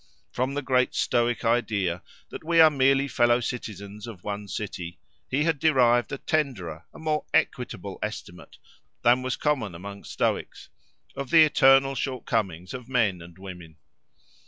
[0.31, 4.97] From the great Stoic idea, that we are all fellow citizens of one city,
[5.29, 8.57] he had derived a tenderer, a more equitable estimate
[9.03, 10.69] than was common among Stoics,
[11.15, 13.75] of the eternal shortcomings of men and women.